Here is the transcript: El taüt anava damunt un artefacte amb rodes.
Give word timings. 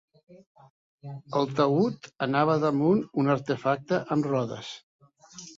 El 1.41 1.51
taüt 1.59 2.09
anava 2.27 2.57
damunt 2.65 3.05
un 3.25 3.33
artefacte 3.37 4.01
amb 4.17 4.31
rodes. 4.35 4.75